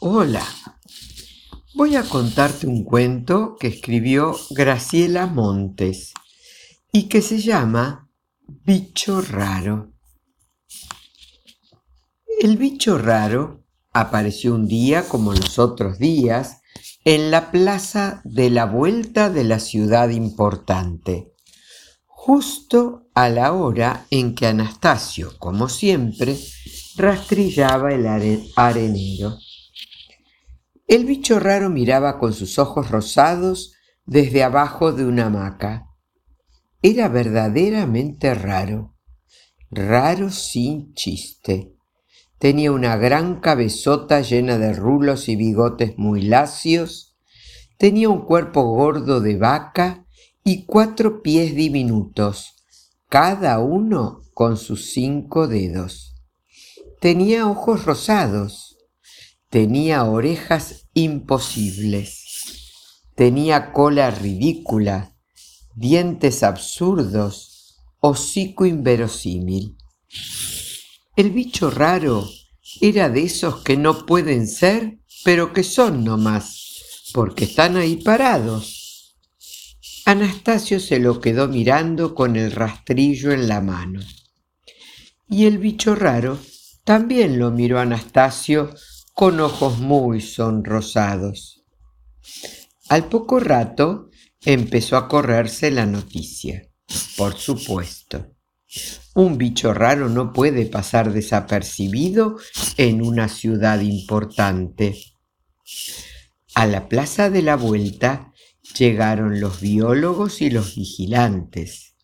Hola, 0.00 0.46
voy 1.74 1.96
a 1.96 2.04
contarte 2.04 2.68
un 2.68 2.84
cuento 2.84 3.56
que 3.58 3.66
escribió 3.66 4.36
Graciela 4.50 5.26
Montes 5.26 6.12
y 6.92 7.08
que 7.08 7.20
se 7.20 7.40
llama 7.40 8.08
Bicho 8.46 9.20
Raro. 9.20 9.92
El 12.40 12.58
bicho 12.58 12.96
raro 12.96 13.64
apareció 13.92 14.54
un 14.54 14.68
día 14.68 15.08
como 15.08 15.32
los 15.32 15.58
otros 15.58 15.98
días 15.98 16.60
en 17.04 17.32
la 17.32 17.50
plaza 17.50 18.20
de 18.22 18.50
la 18.50 18.66
vuelta 18.66 19.30
de 19.30 19.42
la 19.42 19.58
ciudad 19.58 20.10
importante, 20.10 21.34
justo 22.06 23.08
a 23.14 23.28
la 23.30 23.52
hora 23.52 24.06
en 24.10 24.36
que 24.36 24.46
Anastasio, 24.46 25.36
como 25.38 25.68
siempre, 25.68 26.38
rastrillaba 26.94 27.92
el 27.92 28.06
arenero. 28.54 29.38
El 30.88 31.04
bicho 31.04 31.38
raro 31.38 31.68
miraba 31.68 32.18
con 32.18 32.32
sus 32.32 32.58
ojos 32.58 32.90
rosados 32.90 33.74
desde 34.06 34.42
abajo 34.42 34.90
de 34.90 35.04
una 35.04 35.26
hamaca. 35.26 35.90
Era 36.80 37.08
verdaderamente 37.08 38.32
raro, 38.32 38.96
raro 39.70 40.30
sin 40.30 40.94
chiste. 40.94 41.74
Tenía 42.38 42.72
una 42.72 42.96
gran 42.96 43.40
cabezota 43.40 44.22
llena 44.22 44.56
de 44.56 44.72
rulos 44.72 45.28
y 45.28 45.36
bigotes 45.36 45.98
muy 45.98 46.22
lacios, 46.22 47.18
tenía 47.76 48.08
un 48.08 48.22
cuerpo 48.22 48.62
gordo 48.62 49.20
de 49.20 49.36
vaca 49.36 50.06
y 50.42 50.64
cuatro 50.64 51.20
pies 51.20 51.54
diminutos, 51.54 52.54
cada 53.10 53.58
uno 53.58 54.22
con 54.32 54.56
sus 54.56 54.90
cinco 54.92 55.48
dedos. 55.48 56.14
Tenía 56.98 57.46
ojos 57.46 57.84
rosados, 57.84 58.77
Tenía 59.50 60.04
orejas 60.04 60.88
imposibles. 60.92 62.52
Tenía 63.14 63.72
cola 63.72 64.10
ridícula, 64.10 65.16
dientes 65.74 66.42
absurdos, 66.42 67.78
hocico 67.98 68.66
inverosímil. 68.66 69.78
El 71.16 71.30
bicho 71.30 71.70
raro 71.70 72.28
era 72.82 73.08
de 73.08 73.22
esos 73.22 73.62
que 73.62 73.78
no 73.78 74.04
pueden 74.04 74.46
ser, 74.46 74.98
pero 75.24 75.54
que 75.54 75.62
son 75.62 76.04
nomás, 76.04 77.08
porque 77.14 77.44
están 77.44 77.78
ahí 77.78 77.96
parados. 77.96 79.16
Anastasio 80.04 80.78
se 80.78 80.98
lo 80.98 81.22
quedó 81.22 81.48
mirando 81.48 82.14
con 82.14 82.36
el 82.36 82.52
rastrillo 82.52 83.32
en 83.32 83.48
la 83.48 83.62
mano. 83.62 84.00
Y 85.26 85.46
el 85.46 85.56
bicho 85.56 85.94
raro 85.94 86.38
también 86.84 87.38
lo 87.38 87.50
miró 87.50 87.80
Anastasio 87.80 88.74
con 89.18 89.40
ojos 89.40 89.80
muy 89.80 90.20
sonrosados. 90.20 91.64
Al 92.88 93.08
poco 93.08 93.40
rato 93.40 94.10
empezó 94.44 94.96
a 94.96 95.08
correrse 95.08 95.72
la 95.72 95.86
noticia. 95.86 96.70
Por 97.16 97.34
supuesto. 97.34 98.36
Un 99.16 99.36
bicho 99.36 99.74
raro 99.74 100.08
no 100.08 100.32
puede 100.32 100.66
pasar 100.66 101.12
desapercibido 101.12 102.36
en 102.76 103.02
una 103.02 103.28
ciudad 103.28 103.80
importante. 103.80 104.96
A 106.54 106.66
la 106.66 106.88
plaza 106.88 107.28
de 107.28 107.42
la 107.42 107.56
vuelta 107.56 108.32
llegaron 108.78 109.40
los 109.40 109.60
biólogos 109.60 110.40
y 110.42 110.50
los 110.50 110.76
vigilantes, 110.76 111.96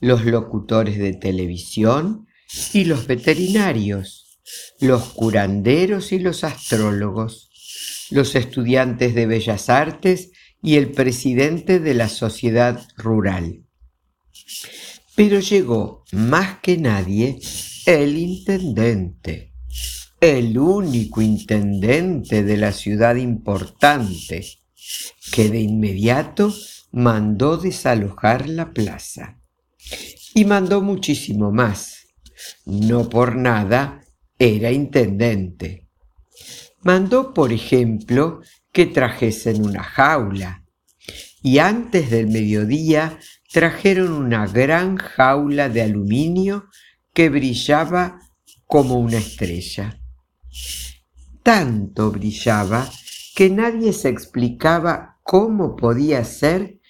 los 0.00 0.24
locutores 0.24 0.96
de 0.96 1.12
televisión 1.12 2.26
y 2.72 2.84
los 2.84 3.06
veterinarios 3.06 4.25
los 4.80 5.04
curanderos 5.10 6.12
y 6.12 6.18
los 6.18 6.44
astrólogos, 6.44 7.50
los 8.10 8.34
estudiantes 8.34 9.14
de 9.14 9.26
bellas 9.26 9.68
artes 9.68 10.30
y 10.62 10.76
el 10.76 10.92
presidente 10.92 11.80
de 11.80 11.94
la 11.94 12.08
sociedad 12.08 12.86
rural. 12.96 13.64
Pero 15.14 15.40
llegó 15.40 16.04
más 16.12 16.58
que 16.60 16.76
nadie 16.76 17.40
el 17.86 18.18
intendente, 18.18 19.52
el 20.20 20.58
único 20.58 21.22
intendente 21.22 22.42
de 22.42 22.56
la 22.56 22.72
ciudad 22.72 23.16
importante, 23.16 24.46
que 25.32 25.48
de 25.48 25.60
inmediato 25.60 26.54
mandó 26.92 27.56
desalojar 27.56 28.48
la 28.48 28.72
plaza. 28.72 29.40
Y 30.34 30.44
mandó 30.44 30.82
muchísimo 30.82 31.50
más. 31.50 32.06
No 32.64 33.08
por 33.08 33.36
nada 33.36 34.05
era 34.38 34.70
intendente. 34.70 35.86
Mandó, 36.82 37.32
por 37.34 37.52
ejemplo, 37.52 38.40
que 38.72 38.86
trajesen 38.86 39.64
una 39.64 39.82
jaula 39.82 40.64
y 41.42 41.58
antes 41.58 42.10
del 42.10 42.26
mediodía 42.26 43.18
trajeron 43.52 44.12
una 44.12 44.46
gran 44.46 44.96
jaula 44.96 45.68
de 45.68 45.82
aluminio 45.82 46.66
que 47.14 47.30
brillaba 47.30 48.20
como 48.66 48.98
una 48.98 49.18
estrella. 49.18 49.98
Tanto 51.42 52.10
brillaba 52.10 52.90
que 53.34 53.48
nadie 53.48 53.92
se 53.92 54.08
explicaba 54.08 55.18
cómo 55.22 55.76
podía 55.76 56.24
ser 56.24 56.80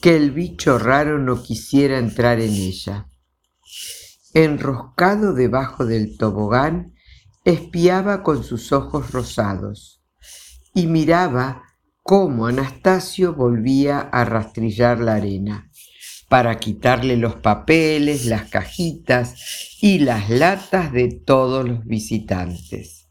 que 0.00 0.16
el 0.16 0.30
bicho 0.30 0.78
raro 0.78 1.18
no 1.18 1.42
quisiera 1.42 1.98
entrar 1.98 2.40
en 2.40 2.54
ella. 2.54 3.08
Enroscado 4.32 5.34
debajo 5.34 5.86
del 5.86 6.16
tobogán, 6.16 6.93
espiaba 7.44 8.22
con 8.22 8.42
sus 8.42 8.72
ojos 8.72 9.10
rosados 9.10 10.02
y 10.74 10.86
miraba 10.86 11.62
cómo 12.02 12.46
Anastasio 12.46 13.34
volvía 13.34 14.00
a 14.00 14.24
rastrillar 14.24 14.98
la 14.98 15.14
arena 15.14 15.70
para 16.28 16.58
quitarle 16.58 17.16
los 17.16 17.36
papeles, 17.36 18.26
las 18.26 18.50
cajitas 18.50 19.76
y 19.80 19.98
las 20.00 20.30
latas 20.30 20.92
de 20.92 21.08
todos 21.08 21.68
los 21.68 21.84
visitantes. 21.84 23.06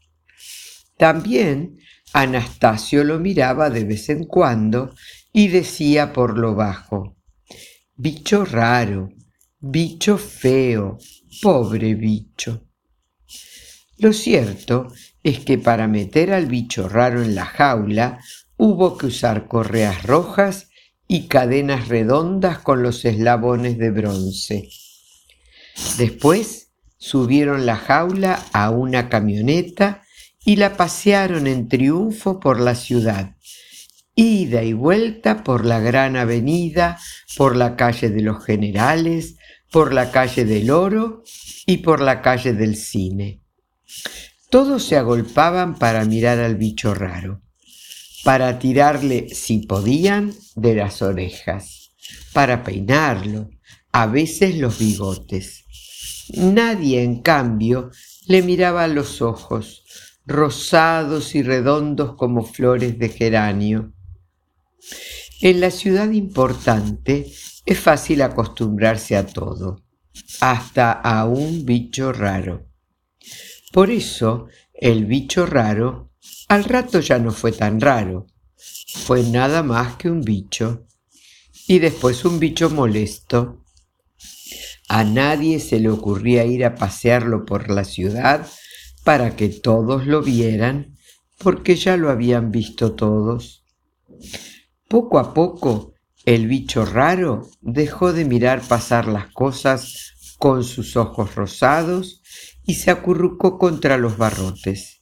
También 0.96 1.78
Anastasio 2.12 3.02
lo 3.04 3.18
miraba 3.18 3.70
de 3.70 3.84
vez 3.84 4.08
en 4.08 4.24
cuando 4.24 4.94
y 5.32 5.48
decía 5.48 6.12
por 6.12 6.38
lo 6.38 6.54
bajo, 6.54 7.16
bicho 7.96 8.44
raro, 8.44 9.08
bicho 9.58 10.18
feo, 10.18 10.98
pobre 11.40 11.94
bicho. 11.94 12.68
Lo 13.98 14.12
cierto 14.12 14.92
es 15.22 15.40
que 15.40 15.58
para 15.58 15.86
meter 15.86 16.32
al 16.32 16.46
bicho 16.46 16.88
raro 16.88 17.22
en 17.22 17.34
la 17.34 17.44
jaula 17.44 18.20
hubo 18.56 18.98
que 18.98 19.06
usar 19.06 19.46
correas 19.46 20.02
rojas 20.02 20.68
y 21.06 21.28
cadenas 21.28 21.88
redondas 21.88 22.58
con 22.58 22.82
los 22.82 23.04
eslabones 23.04 23.78
de 23.78 23.90
bronce. 23.90 24.68
Después 25.96 26.72
subieron 26.98 27.66
la 27.66 27.76
jaula 27.76 28.42
a 28.52 28.70
una 28.70 29.08
camioneta 29.08 30.02
y 30.44 30.56
la 30.56 30.76
pasearon 30.76 31.46
en 31.46 31.68
triunfo 31.68 32.40
por 32.40 32.60
la 32.60 32.74
ciudad, 32.74 33.36
ida 34.14 34.62
y 34.62 34.72
vuelta 34.72 35.44
por 35.44 35.64
la 35.64 35.80
gran 35.80 36.16
avenida, 36.16 36.98
por 37.36 37.56
la 37.56 37.76
calle 37.76 38.10
de 38.10 38.22
los 38.22 38.44
generales, 38.44 39.36
por 39.70 39.92
la 39.92 40.10
calle 40.10 40.44
del 40.44 40.70
oro 40.70 41.22
y 41.66 41.78
por 41.78 42.00
la 42.00 42.22
calle 42.22 42.52
del 42.52 42.76
cine. 42.76 43.43
Todos 44.50 44.84
se 44.84 44.96
agolpaban 44.96 45.78
para 45.78 46.04
mirar 46.04 46.38
al 46.38 46.56
bicho 46.56 46.94
raro, 46.94 47.42
para 48.22 48.58
tirarle, 48.58 49.28
si 49.30 49.58
podían, 49.58 50.32
de 50.54 50.74
las 50.74 51.02
orejas, 51.02 51.92
para 52.32 52.62
peinarlo, 52.62 53.50
a 53.92 54.06
veces 54.06 54.56
los 54.56 54.78
bigotes. 54.78 55.64
Nadie, 56.36 57.02
en 57.02 57.20
cambio, 57.20 57.90
le 58.26 58.42
miraba 58.42 58.86
los 58.86 59.20
ojos, 59.22 59.84
rosados 60.26 61.34
y 61.34 61.42
redondos 61.42 62.16
como 62.16 62.44
flores 62.44 62.98
de 62.98 63.08
geranio. 63.08 63.92
En 65.40 65.60
la 65.60 65.70
ciudad 65.70 66.10
importante 66.10 67.30
es 67.66 67.78
fácil 67.78 68.22
acostumbrarse 68.22 69.16
a 69.16 69.26
todo, 69.26 69.82
hasta 70.40 70.92
a 70.92 71.26
un 71.26 71.64
bicho 71.64 72.12
raro. 72.12 72.66
Por 73.74 73.90
eso 73.90 74.46
el 74.72 75.04
bicho 75.04 75.46
raro 75.46 76.12
al 76.46 76.62
rato 76.62 77.00
ya 77.00 77.18
no 77.18 77.32
fue 77.32 77.50
tan 77.50 77.80
raro, 77.80 78.28
fue 79.04 79.24
nada 79.24 79.64
más 79.64 79.96
que 79.96 80.08
un 80.08 80.20
bicho. 80.20 80.86
Y 81.66 81.80
después 81.80 82.24
un 82.24 82.38
bicho 82.38 82.70
molesto. 82.70 83.64
A 84.88 85.02
nadie 85.02 85.58
se 85.58 85.80
le 85.80 85.90
ocurría 85.90 86.44
ir 86.44 86.64
a 86.64 86.76
pasearlo 86.76 87.44
por 87.44 87.68
la 87.68 87.82
ciudad 87.82 88.46
para 89.02 89.34
que 89.34 89.48
todos 89.48 90.06
lo 90.06 90.22
vieran, 90.22 90.94
porque 91.38 91.74
ya 91.74 91.96
lo 91.96 92.10
habían 92.10 92.52
visto 92.52 92.92
todos. 92.92 93.64
Poco 94.86 95.18
a 95.18 95.34
poco, 95.34 95.94
el 96.24 96.46
bicho 96.46 96.84
raro 96.84 97.50
dejó 97.60 98.12
de 98.12 98.24
mirar 98.24 98.62
pasar 98.62 99.08
las 99.08 99.32
cosas 99.32 100.13
con 100.38 100.64
sus 100.64 100.96
ojos 100.96 101.34
rosados 101.34 102.22
y 102.66 102.74
se 102.74 102.90
acurrucó 102.90 103.58
contra 103.58 103.96
los 103.98 104.16
barrotes. 104.16 105.00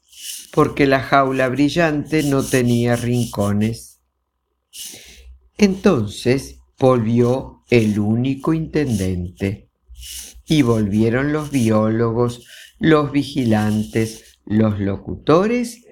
porque 0.52 0.86
la 0.86 1.00
jaula 1.00 1.48
brillante 1.48 2.22
no 2.22 2.42
tenía 2.42 2.94
rincones. 2.94 4.00
Entonces 5.56 6.58
volvió 6.78 7.62
el 7.70 7.98
único 7.98 8.52
intendente 8.52 9.70
y 10.46 10.60
volvieron 10.60 11.32
los 11.32 11.50
biólogos, 11.50 12.44
los 12.78 13.12
vigilantes, 13.12 14.38
los 14.44 14.78
locutores 14.78 15.84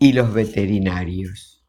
y 0.00 0.12
los 0.14 0.32
veterinarios, 0.32 1.64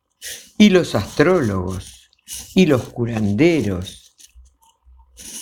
y 0.57 0.69
los 0.69 0.95
astrólogos, 0.95 2.09
y 2.55 2.65
los 2.65 2.89
curanderos. 2.89 4.08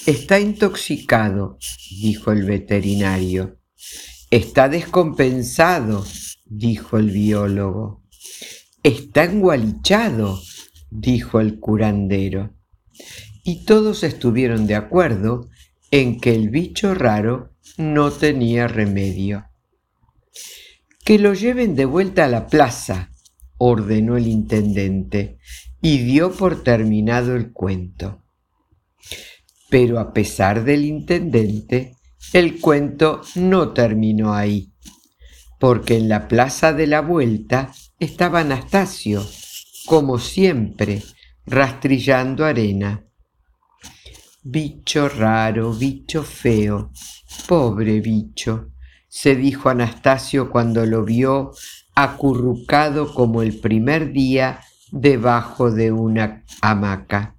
Está 0.06 0.40
intoxicado, 0.40 1.58
dijo 2.02 2.32
el 2.32 2.44
veterinario. 2.44 3.60
Está 4.32 4.70
descompensado, 4.70 6.06
dijo 6.46 6.98
el 6.98 7.12
biólogo. 7.12 8.04
Está 8.84 9.26
engualichado, 9.26 10.42
dijo 10.90 11.40
el 11.40 11.60
curandero. 11.60 12.54
Y 13.44 13.66
todos 13.66 14.04
estuvieron 14.04 14.68
de 14.68 14.76
acuerdo 14.76 15.50
en 15.92 16.20
que 16.20 16.36
el 16.36 16.50
bicho 16.50 16.94
raro 16.94 17.54
no 17.78 18.12
tenía 18.12 18.68
remedio. 18.68 19.46
Que 21.04 21.20
lo 21.20 21.34
lleven 21.34 21.76
de 21.76 21.86
vuelta 21.86 22.26
a 22.26 22.28
la 22.28 22.48
plaza, 22.48 23.12
ordenó 23.58 24.18
el 24.18 24.28
intendente, 24.28 25.38
y 25.82 26.00
dio 26.00 26.32
por 26.32 26.64
terminado 26.64 27.36
el 27.36 27.52
cuento. 27.54 28.24
Pero 29.70 30.00
a 30.00 30.14
pesar 30.14 30.64
del 30.64 30.86
intendente, 30.86 31.96
el 32.34 32.60
cuento 32.60 33.22
no 33.36 33.74
terminó 33.74 34.34
ahí, 34.34 34.72
porque 35.60 35.98
en 35.98 36.10
la 36.10 36.28
plaza 36.28 36.74
de 36.74 36.88
la 36.88 37.02
vuelta 37.02 37.72
estaba 38.00 38.42
Anastasio, 38.42 39.26
como 39.86 40.20
siempre, 40.20 41.04
rastrillando 41.46 42.46
arena. 42.46 43.06
Bicho 44.44 45.10
raro, 45.10 45.74
bicho 45.74 46.24
feo, 46.24 46.92
pobre 47.48 48.00
bicho, 48.02 48.72
se 49.08 49.36
dijo 49.36 49.70
Anastasio 49.70 50.50
cuando 50.50 50.86
lo 50.86 51.04
vio 51.04 51.52
acurrucado 51.96 53.14
como 53.14 53.42
el 53.42 53.60
primer 53.60 54.12
día 54.12 54.62
debajo 54.92 55.72
de 55.72 55.92
una 55.92 56.44
hamaca. 56.62 57.36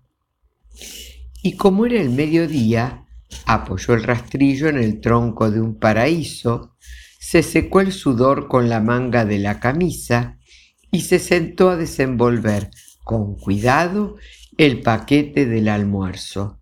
Y 1.49 1.57
como 1.57 1.87
era 1.87 1.99
el 1.99 2.11
mediodía, 2.11 3.07
apoyó 3.47 3.95
el 3.95 4.03
rastrillo 4.03 4.69
en 4.69 4.77
el 4.77 5.01
tronco 5.01 5.51
de 5.51 5.63
un 5.63 5.79
paraíso, 5.79 6.77
se 7.19 7.43
secó 7.43 7.81
el 7.81 7.93
sudor 7.93 8.49
con 8.49 8.69
la 8.69 8.81
manga 8.81 9.25
de 9.25 9.39
la 9.39 9.59
camisa 9.59 10.39
y 10.93 11.01
se 11.01 11.19
sentó 11.19 11.71
a 11.71 11.79
desenvolver 11.79 12.71
con 13.03 13.35
cuidado 13.35 14.17
el 14.59 14.83
paquete 14.83 15.47
del 15.47 15.69
almuerzo 15.69 16.61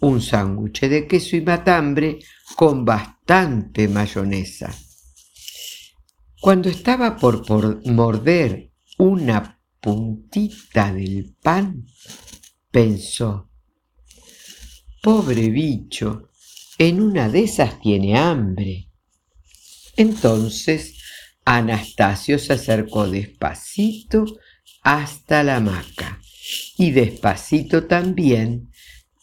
un 0.00 0.22
sándwich 0.22 0.80
de 0.88 1.06
queso 1.06 1.36
y 1.36 1.42
matambre 1.42 2.20
con 2.56 2.86
bastante 2.86 3.88
mayonesa. 3.88 4.74
Cuando 6.40 6.70
estaba 6.70 7.16
por, 7.18 7.44
por 7.44 7.86
morder 7.86 8.72
una 8.96 9.60
puntita 9.82 10.94
del 10.94 11.36
pan, 11.42 11.84
pensó, 12.70 13.50
pobre 15.04 15.50
bicho, 15.50 16.30
en 16.78 17.02
una 17.02 17.28
de 17.28 17.40
esas 17.40 17.78
tiene 17.78 18.16
hambre. 18.16 18.88
Entonces 19.98 20.98
Anastasio 21.44 22.38
se 22.38 22.54
acercó 22.54 23.06
despacito 23.06 24.24
hasta 24.82 25.42
la 25.42 25.56
hamaca 25.56 26.22
y 26.78 26.92
despacito 26.92 27.84
también 27.84 28.70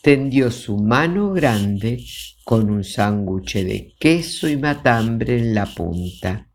tendió 0.03 0.51
su 0.51 0.77
mano 0.77 1.33
grande 1.33 2.05
con 2.43 2.69
un 2.69 2.83
sándwich 2.83 3.55
de 3.55 3.95
queso 3.99 4.47
y 4.47 4.57
matambre 4.57 5.39
en 5.39 5.55
la 5.55 5.65
punta. 5.65 6.47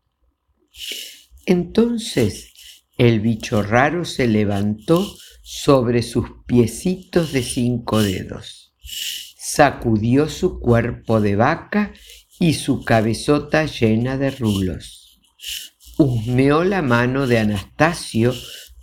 Entonces 1.45 2.53
el 2.97 3.19
bicho 3.19 3.61
raro 3.61 4.05
se 4.05 4.25
levantó 4.29 5.05
sobre 5.43 6.01
sus 6.01 6.27
piecitos 6.45 7.33
de 7.33 7.43
cinco 7.43 8.01
dedos, 8.01 8.66
sacudió 9.37 10.29
su 10.29 10.59
cuerpo 10.59 11.21
de 11.21 11.35
vaca 11.35 11.93
y 12.39 12.53
su 12.53 12.83
cabezota 12.83 13.65
llena 13.65 14.17
de 14.17 14.31
rulos, 14.31 15.19
husmeó 15.97 16.63
la 16.63 16.81
mano 16.81 17.27
de 17.27 17.39
Anastasio 17.39 18.33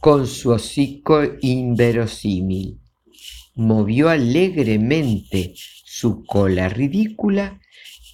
con 0.00 0.26
su 0.26 0.50
hocico 0.50 1.22
inverosímil 1.40 2.80
movió 3.54 4.08
alegremente 4.08 5.54
su 5.56 6.24
cola 6.24 6.68
ridícula 6.68 7.60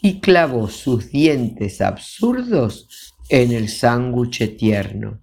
y 0.03 0.21
clavó 0.21 0.69
sus 0.69 1.11
dientes 1.11 1.81
absurdos 1.81 3.15
en 3.29 3.53
el 3.53 3.69
sándwich 3.69 4.57
tierno. 4.57 5.21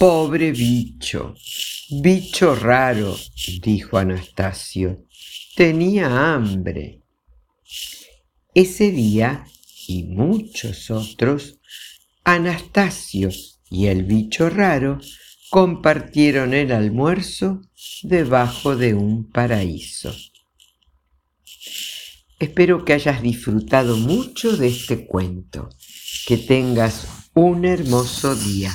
Pobre 0.00 0.50
bicho, 0.50 1.34
bicho 1.90 2.54
raro, 2.54 3.18
dijo 3.60 3.98
Anastasio, 3.98 5.04
tenía 5.54 6.32
hambre. 6.32 7.02
Ese 8.54 8.92
día 8.92 9.44
y 9.86 10.04
muchos 10.04 10.90
otros, 10.90 11.58
Anastasio 12.24 13.28
y 13.68 13.88
el 13.88 14.04
bicho 14.04 14.48
raro 14.48 15.00
compartieron 15.50 16.54
el 16.54 16.72
almuerzo 16.72 17.60
debajo 18.02 18.76
de 18.76 18.94
un 18.94 19.30
paraíso. 19.30 20.14
Espero 22.38 22.86
que 22.86 22.94
hayas 22.94 23.20
disfrutado 23.20 23.98
mucho 23.98 24.56
de 24.56 24.68
este 24.68 25.04
cuento. 25.04 25.68
Que 26.26 26.38
tengas 26.38 27.06
un 27.34 27.66
hermoso 27.66 28.34
día. 28.34 28.74